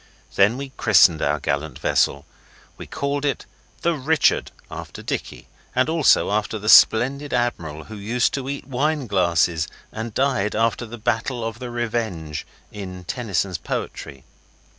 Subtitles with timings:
[0.33, 2.25] Then we christened our gallant vessel.
[2.75, 3.45] We called it
[3.83, 9.05] the Richard, after Dicky, and also after the splendid admiral who used to eat wine
[9.05, 14.23] glasses and died after the Battle of the Revenge in Tennyson's poetry.